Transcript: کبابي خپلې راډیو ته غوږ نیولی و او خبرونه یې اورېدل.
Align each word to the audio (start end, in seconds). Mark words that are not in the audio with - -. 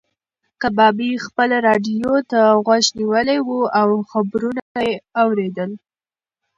کبابي 0.61 1.11
خپلې 1.25 1.57
راډیو 1.67 2.11
ته 2.29 2.39
غوږ 2.65 2.85
نیولی 2.97 3.39
و 3.47 3.49
او 3.81 3.87
خبرونه 4.11 4.63
یې 4.87 4.91
اورېدل. 5.21 5.71